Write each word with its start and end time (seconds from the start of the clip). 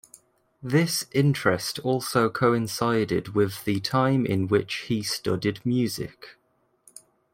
This 0.63 1.05
interest 1.11 1.77
also 1.77 2.27
coincided 2.27 3.35
with 3.35 3.65
the 3.65 3.79
time 3.81 4.25
in 4.25 4.47
which 4.47 4.85
he 4.87 5.03
studied 5.03 5.63
music. 5.63 6.37